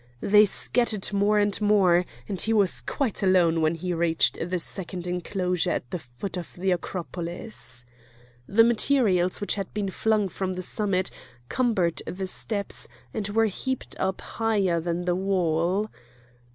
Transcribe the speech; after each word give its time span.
They 0.19 0.45
scattered 0.47 1.13
more 1.13 1.37
and 1.37 1.61
more, 1.61 2.05
and 2.27 2.41
he 2.41 2.53
was 2.53 2.81
quite 2.81 3.21
alone 3.21 3.61
when 3.61 3.75
he 3.75 3.93
reached 3.93 4.39
the 4.43 4.57
second 4.57 5.05
enclosure 5.05 5.69
at 5.73 5.91
the 5.91 5.99
foot 5.99 6.37
of 6.37 6.55
the 6.55 6.71
Acropolis. 6.71 7.85
The 8.47 8.63
materials 8.63 9.39
which 9.39 9.53
had 9.53 9.71
been 9.75 9.91
flung 9.91 10.27
from 10.27 10.53
the 10.55 10.63
summit 10.63 11.11
cumbered 11.49 12.01
the 12.07 12.25
steps 12.25 12.87
and 13.13 13.27
were 13.29 13.45
heaped 13.45 13.95
up 13.99 14.21
higher 14.21 14.79
than 14.79 15.05
the 15.05 15.13
wall. 15.13 15.91